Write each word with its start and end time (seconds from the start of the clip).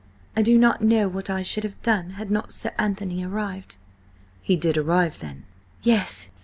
I 0.35 0.41
do 0.41 0.57
not 0.57 0.81
know 0.81 1.07
what 1.07 1.29
I 1.29 1.43
should 1.43 1.63
have 1.63 1.79
done 1.83 2.13
had 2.17 2.31
not 2.31 2.51
Sir 2.51 2.71
Anthony 2.79 3.23
arrived." 3.23 3.77
"He 4.41 4.55
did 4.55 4.75
arrive 4.75 5.19
then?" 5.19 5.43
"Yes. 5.83 6.31